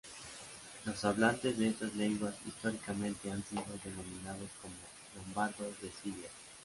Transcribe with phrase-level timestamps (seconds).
[0.85, 4.73] Los hablantes de estas lenguas históricamente han sido denominados como
[5.15, 6.29] "lombardos de Sicilia".